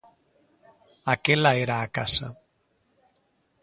[1.13, 2.27] Aquela era a casa.